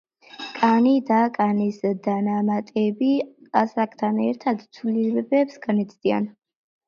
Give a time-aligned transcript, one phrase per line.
[0.59, 1.75] კანი და კანის
[2.07, 3.11] დანამატები
[3.63, 6.27] ასაკთან ერთად ცვლილებებს განიცდიან.